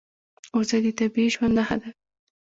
وزې 0.57 0.79
د 0.85 0.87
طبیعي 0.99 1.27
ژوند 1.33 1.53
نښه 1.57 1.75
ده 1.81 1.89